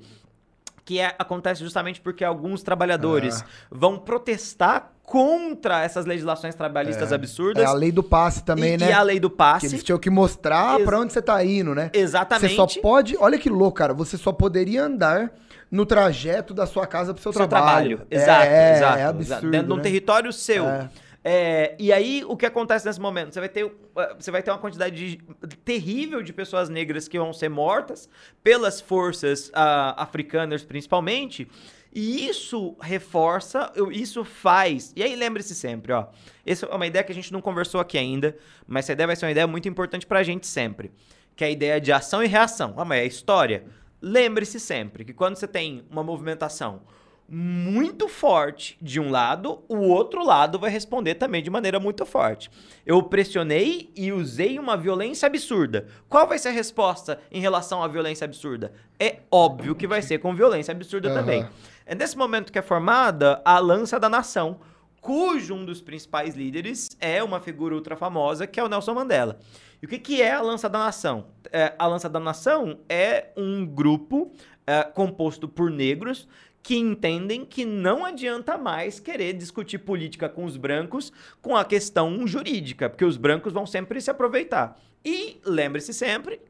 [0.84, 3.46] que é- acontece justamente porque alguns trabalhadores Ah.
[3.70, 8.88] vão protestar contra essas legislações trabalhistas absurdas É a lei do passe também, e, né?
[8.90, 9.66] e a lei do Que passe.
[9.66, 11.90] eles tinham que mostrar Ex- pra onde você tá indo, né?
[11.92, 12.50] Exatamente.
[12.50, 13.16] Você só pode.
[13.18, 13.92] Olha que louco, cara.
[13.94, 15.32] Você só poderia andar
[15.70, 17.98] no trajeto da sua casa pro seu, seu trabalho.
[17.98, 18.06] trabalho.
[18.10, 18.92] Exato, é, exato.
[18.98, 19.10] É exato.
[19.18, 19.50] absurdo.
[19.50, 19.82] Dentro de um né?
[19.82, 20.68] território seu.
[20.68, 20.88] É.
[21.24, 23.32] É, e aí, o que acontece nesse momento?
[23.32, 23.72] Você vai ter, uh,
[24.18, 28.08] você vai ter uma quantidade de- terrível de pessoas negras que vão ser mortas
[28.42, 31.48] pelas forças ah, africanas, principalmente.
[31.94, 34.92] E isso reforça, isso faz.
[34.96, 36.06] E aí, lembre-se sempre, ó.
[36.44, 39.14] Essa é uma ideia que a gente não conversou aqui ainda, mas essa ideia vai
[39.14, 40.90] ser uma ideia muito importante pra gente sempre.
[41.36, 42.74] Que é a ideia de ação e reação.
[42.76, 43.64] Ah, mas é história.
[44.00, 46.82] Lembre-se sempre que quando você tem uma movimentação
[47.28, 52.50] muito forte de um lado, o outro lado vai responder também de maneira muito forte.
[52.84, 55.86] Eu pressionei e usei uma violência absurda.
[56.08, 58.72] Qual vai ser a resposta em relação à violência absurda?
[59.00, 61.18] É óbvio que vai ser com violência absurda Aham.
[61.18, 61.48] também.
[61.86, 64.60] É nesse momento que é formada a Lança da Nação,
[65.00, 69.38] cujo um dos principais líderes é uma figura ultra famosa, que é o Nelson Mandela.
[69.82, 71.26] E o que, que é a Lança da Nação?
[71.50, 74.32] É, a Lança da Nação é um grupo
[74.64, 76.28] é, composto por negros
[76.62, 82.26] que entendem que não adianta mais querer discutir política com os brancos com a questão
[82.26, 84.80] jurídica, porque os brancos vão sempre se aproveitar.
[85.04, 86.40] E lembre-se sempre,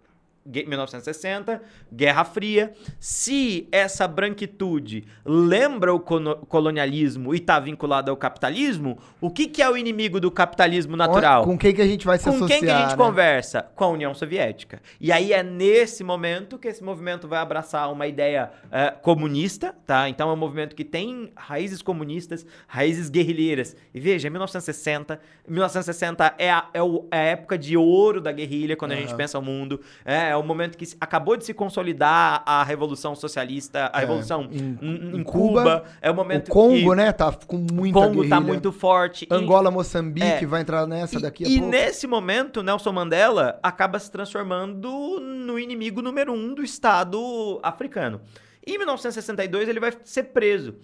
[0.44, 9.30] 1960, Guerra Fria, se essa branquitude lembra o colonialismo e está vinculada ao capitalismo, o
[9.30, 11.44] que, que é o inimigo do capitalismo natural?
[11.44, 12.60] Com quem que a gente vai se Com associar?
[12.60, 12.96] quem que a gente né?
[12.96, 13.62] conversa?
[13.74, 14.80] Com a União Soviética.
[15.00, 20.08] E aí é nesse momento que esse movimento vai abraçar uma ideia eh, comunista, tá?
[20.08, 23.76] Então é um movimento que tem raízes comunistas, raízes guerrilheiras.
[23.94, 28.92] E veja, 1960, 1960 é a, é é a época de ouro da guerrilha quando
[28.92, 29.80] a gente pensa o mundo.
[30.04, 34.48] É, é o momento que acabou de se consolidar a Revolução Socialista, a É, Revolução
[34.50, 35.62] em- em, em Cuba.
[35.62, 37.12] Cuba, É o O momento Congo, que né?
[37.12, 38.40] Tá com o muita Congo tá guerrilha.
[38.40, 39.26] muito forte.
[39.30, 40.46] E- Angola, Moçambique É.
[40.46, 41.70] vai entrar nessa daqui a e pouco.
[41.70, 48.20] nesse momento, Nelson Mandela acaba se transformando no inimigo número um do Estado africano.
[48.66, 50.74] Em 1962, ele vai ser preso.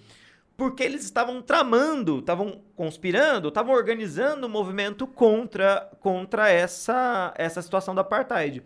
[0.56, 7.94] Porque eles estavam tramando, estavam conspirando, estavam organizando um movimento contra, contra essa, essa situação
[7.94, 8.64] do apartheid.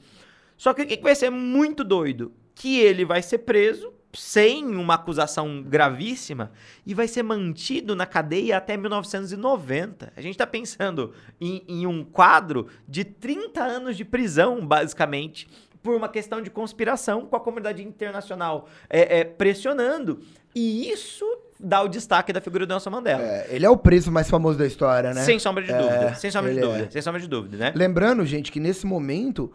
[0.63, 2.31] Só que o que vai ser muito doido?
[2.55, 6.53] Que ele vai ser preso sem uma acusação gravíssima
[6.87, 10.13] e vai ser mantido na cadeia até 1990.
[10.17, 15.49] A gente está pensando em, em um quadro de 30 anos de prisão, basicamente,
[15.83, 20.21] por uma questão de conspiração com a comunidade internacional é, é, pressionando.
[20.55, 21.25] E isso
[21.59, 23.23] dá o destaque da figura do Nelson Mandela.
[23.23, 25.23] É, ele é o preso mais famoso da história, né?
[25.23, 26.15] Sem sombra de É, dúvida.
[26.15, 26.85] Sem sombra de dúvida.
[26.85, 26.91] é.
[26.91, 27.73] Sem sombra de dúvida, né?
[27.75, 29.53] Lembrando, gente, que nesse momento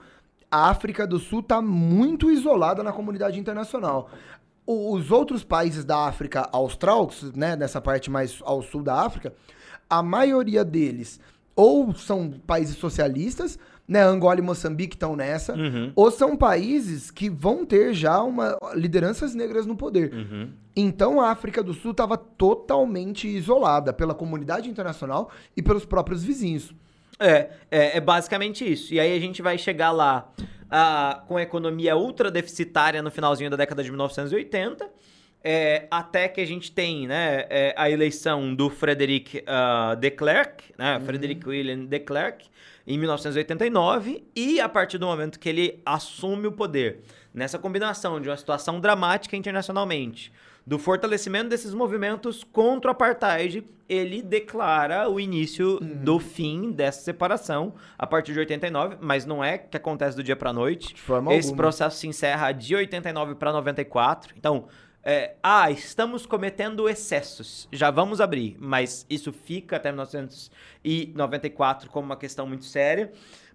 [0.50, 4.10] a África do Sul tá muito isolada na comunidade internacional.
[4.66, 9.34] Os outros países da África Austral, né, nessa parte mais ao sul da África,
[9.90, 11.20] a maioria deles
[11.56, 13.58] ou são países socialistas,
[13.88, 14.02] né?
[14.04, 15.92] Angola e Moçambique estão nessa, Uhum.
[15.96, 20.14] ou são países que vão ter já uma lideranças negras no poder.
[20.14, 20.50] Uhum.
[20.76, 26.76] Então a África do Sul estava totalmente isolada pela comunidade internacional e pelos próprios vizinhos.
[27.20, 28.94] É, é, é basicamente isso.
[28.94, 30.32] E aí a gente vai chegar lá
[30.70, 34.90] ah, com a economia ultra deficitária no finalzinho da década de 1980,
[35.44, 40.74] é, até que a gente tem né, é, a eleição do Frederic ah, de Klerk,
[40.78, 42.46] né, Frederic William de Klerk,
[42.86, 47.02] em 1989, e a partir do momento que ele assume o poder,
[47.34, 50.32] nessa combinação de uma situação dramática internacionalmente,
[50.68, 57.74] do fortalecimento desses movimentos contra o apartheid, ele declara o início do fim dessa separação
[57.98, 60.94] a partir de 89, mas não é que acontece do dia para noite.
[60.94, 61.64] De forma Esse alguma.
[61.64, 64.34] processo se encerra de 89 para 94.
[64.38, 64.66] Então,
[65.02, 67.70] é, ah, estamos cometendo excessos.
[67.72, 73.10] Já vamos abrir, mas isso fica até 1994 como uma questão muito séria.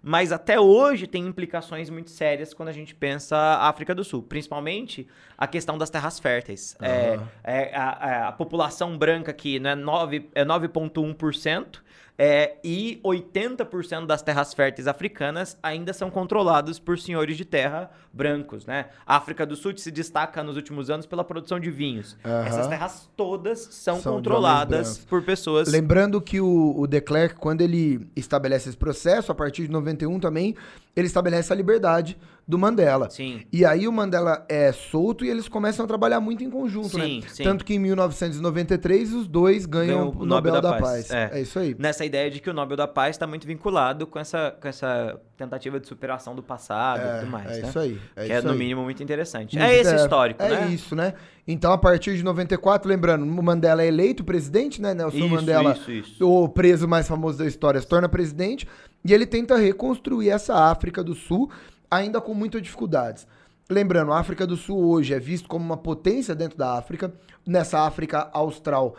[0.05, 4.21] Mas até hoje tem implicações muito sérias quando a gente pensa a África do Sul,
[4.21, 6.75] principalmente a questão das terras férteis.
[6.81, 7.27] É, Aham.
[7.43, 11.81] é, a, a- a população branca aqui né, 9, é 9,1%.
[12.15, 18.67] É, e 80% das terras férteis africanas ainda são controladas por senhores de terra brancos,
[18.67, 18.85] né?
[19.03, 22.15] A África do Sul se destaca nos últimos anos pela produção de vinhos.
[22.23, 22.45] Aham.
[22.45, 27.61] Essas terras todas são, São controladas por pessoas Lembrando que o, o de Klerk, quando
[27.61, 30.55] ele estabelece esse processo, a partir de 91 também,
[30.95, 33.09] ele estabelece a liberdade do Mandela.
[33.09, 33.41] Sim.
[33.53, 37.21] E aí o Mandela é solto e eles começam a trabalhar muito em conjunto, Sim,
[37.21, 37.27] né?
[37.29, 37.41] sim.
[37.43, 41.09] Tanto que em 1993 os dois ganham Ganham o Nobel, da, Paz.
[41.09, 41.29] É.
[41.33, 41.41] É.
[41.41, 41.75] isso aí.
[41.79, 45.19] Nessa ideia de que o Nobel da Paz está muito vinculado com essa, com essa
[45.37, 47.67] tentativa de superação do passado e É, tudo mais, é né?
[47.69, 47.99] isso aí.
[48.15, 48.57] É que é, no aí.
[48.57, 49.57] mínimo, muito interessante.
[49.57, 50.67] Muito- é esse histórico, é né?
[50.69, 51.13] isso, né?
[51.47, 54.93] Então, a partir de 94, lembrando, o Mandela é eleito presidente, né?
[54.93, 56.29] Nelson Isso, Mandela, isso, isso.
[56.29, 58.65] o preso mais famoso da história, se torna presidente
[59.03, 61.49] e ele tenta reconstruir essa África do Sul,
[61.89, 63.27] ainda com muitas dificuldades.
[63.69, 67.13] Lembrando, a África do Sul hoje é visto como uma potência dentro da África.
[67.45, 68.95] Nessa África Austral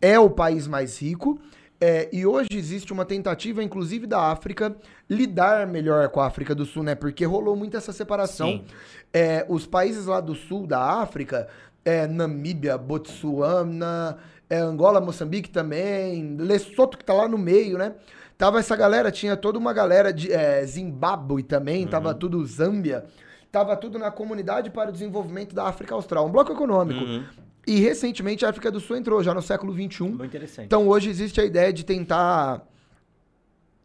[0.00, 1.40] é o país mais rico.
[1.80, 4.76] é, e hoje existe uma tentativa, inclusive, da África
[5.10, 6.94] lidar melhor com a África do Sul, né?
[6.94, 8.64] Porque rolou muito essa separação.
[9.12, 11.48] É, os países lá do sul da África,
[11.84, 14.18] é, Namíbia, Botsuana,
[14.48, 17.94] é, Angola, Moçambique também, Lesoto que tá lá no meio, né?
[18.42, 23.04] Tava essa galera, tinha toda uma galera de é, Zimbábue também, tava tudo Zâmbia,
[23.52, 27.04] tava tudo na Comunidade para o Desenvolvimento da África Austral, um bloco econômico.
[27.04, 27.24] Uhum.
[27.64, 30.02] E recentemente a África do Sul entrou, já no século XXI.
[30.02, 30.66] Muito interessante.
[30.66, 32.66] Então hoje existe a ideia de tentar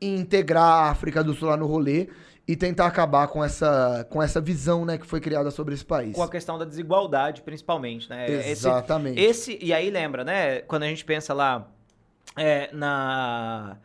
[0.02, 2.10] integrar a África do Sul lá no rolê
[2.48, 6.16] e tentar acabar com essa, com essa visão né, que foi criada sobre esse país.
[6.16, 8.28] com a questão da desigualdade, principalmente, né?
[8.28, 9.22] Esse- Exatamente.
[9.22, 10.62] Esse, e aí lembra, né?
[10.62, 11.68] Quando a gente pensa lá
[12.36, 13.78] é, na,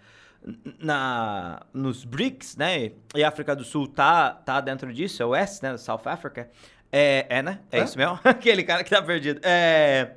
[0.79, 2.93] na nos BRICS, né?
[3.15, 5.77] E a África do Sul tá, tá dentro disso, é o S, né?
[5.77, 6.51] South Africa.
[6.91, 7.61] É, é né?
[7.71, 8.19] É, isso mesmo?
[8.25, 9.41] Aquele cara que tá perdido.
[9.43, 10.15] É,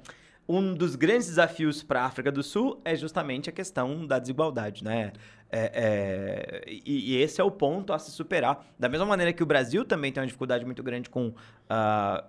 [0.48, 4.84] um dos grandes desafios para a África do Sul é justamente a questão da desigualdade,
[4.84, 5.14] né?
[5.52, 8.66] É, é, e, e esse é o ponto a se superar.
[8.78, 11.34] Da mesma maneira que o Brasil também tem uma dificuldade muito grande com
[11.70, 12.24] ah,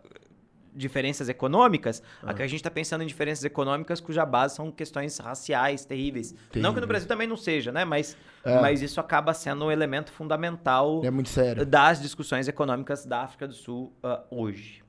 [0.77, 5.85] diferenças econômicas, aqui a gente está pensando em diferenças econômicas cuja base são questões raciais
[5.85, 6.35] terríveis.
[6.55, 6.87] Não que no.
[6.87, 7.85] Brasil também não seja, né?
[7.85, 8.61] Mas, É.
[8.61, 13.93] mas isso acaba sendo um elemento fundamental É das discussões econômicas da África do Sul
[14.03, 14.85] ah, hoje.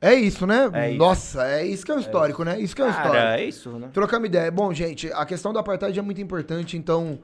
[0.00, 0.70] É isso, né?
[0.72, 0.98] É isso.
[0.98, 2.60] Nossa, é isso que é um histórico, né?
[2.60, 3.14] Isso que é um histórico.
[3.14, 3.88] Cara, é isso, né?
[3.92, 4.50] Trocamos ideia.
[4.50, 7.18] Bom, gente, a questão do apartheid é muito importante, então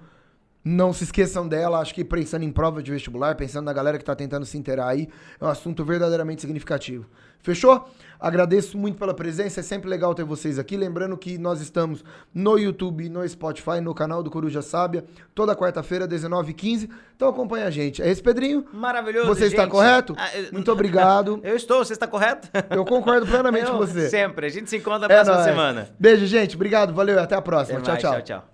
[0.64, 1.78] não se esqueçam dela.
[1.80, 4.88] Acho que pensando em prova de vestibular, pensando na galera que tá tentando se inteirar
[4.88, 5.08] aí,
[5.40, 7.06] é um assunto verdadeiramente significativo.
[7.40, 7.88] Fechou?
[8.20, 10.76] Agradeço muito pela presença, é sempre legal ter vocês aqui.
[10.76, 16.06] Lembrando que nós estamos no YouTube, no Spotify, no canal do Coruja Sábia, toda quarta-feira,
[16.06, 16.88] 19h15.
[17.16, 18.00] Então acompanha a gente.
[18.00, 18.64] É isso, Pedrinho?
[18.72, 19.72] Maravilhoso, Você está gente.
[19.72, 20.14] correto?
[20.16, 21.40] Ah, eu- Muito obrigado.
[21.42, 22.48] Eu estou, você está correto?
[22.70, 24.08] Eu concordo plenamente Eu- com você.
[24.08, 24.46] Sempre.
[24.46, 25.48] A gente se encontra na É próxima nóis.
[25.50, 25.90] semana.
[25.98, 26.54] Beijo, gente.
[26.54, 27.80] Obrigado, valeu e até a próxima.
[27.80, 28.12] Até tchau, mais, tchau.
[28.36, 28.51] tchau, tchau.